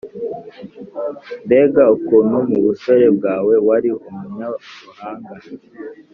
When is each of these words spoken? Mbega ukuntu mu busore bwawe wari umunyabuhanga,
Mbega 1.45 1.83
ukuntu 1.95 2.37
mu 2.49 2.59
busore 2.65 3.05
bwawe 3.17 3.53
wari 3.67 3.89
umunyabuhanga, 4.09 5.33